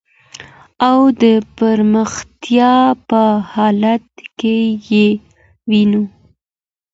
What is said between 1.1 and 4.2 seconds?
د پرمختیا په حالت